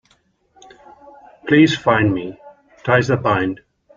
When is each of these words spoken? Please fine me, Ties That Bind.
Please 1.45 1.77
fine 1.77 2.11
me, 2.11 2.35
Ties 2.83 3.07
That 3.09 3.21
Bind. 3.21 3.61